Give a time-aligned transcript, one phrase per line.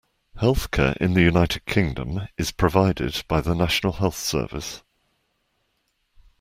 [0.35, 4.81] Healthcare in the United Kingdom is provided by the National Health Service